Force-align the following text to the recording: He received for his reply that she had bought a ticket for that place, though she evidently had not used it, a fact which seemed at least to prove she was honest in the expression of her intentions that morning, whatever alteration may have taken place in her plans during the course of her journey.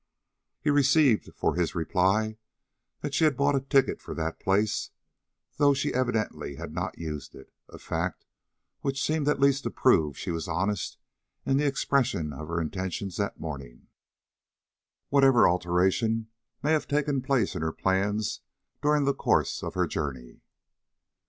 He 0.61 0.71
received 0.71 1.29
for 1.35 1.53
his 1.53 1.75
reply 1.75 2.39
that 3.01 3.13
she 3.13 3.23
had 3.23 3.37
bought 3.37 3.55
a 3.55 3.61
ticket 3.61 4.01
for 4.01 4.15
that 4.15 4.39
place, 4.39 4.89
though 5.57 5.75
she 5.75 5.93
evidently 5.93 6.55
had 6.55 6.73
not 6.73 6.97
used 6.97 7.35
it, 7.35 7.53
a 7.69 7.77
fact 7.77 8.25
which 8.79 8.99
seemed 9.05 9.27
at 9.27 9.39
least 9.39 9.61
to 9.61 9.69
prove 9.69 10.17
she 10.17 10.31
was 10.31 10.47
honest 10.47 10.97
in 11.45 11.57
the 11.57 11.67
expression 11.67 12.33
of 12.33 12.47
her 12.47 12.59
intentions 12.59 13.17
that 13.17 13.39
morning, 13.39 13.89
whatever 15.09 15.47
alteration 15.47 16.29
may 16.63 16.71
have 16.71 16.87
taken 16.87 17.21
place 17.21 17.53
in 17.53 17.61
her 17.61 17.71
plans 17.71 18.41
during 18.81 19.03
the 19.05 19.13
course 19.13 19.61
of 19.61 19.75
her 19.75 19.85
journey. 19.85 20.41